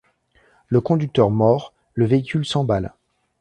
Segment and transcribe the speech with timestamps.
[0.69, 2.91] Le conducteur mort, le véhicule s'emballe.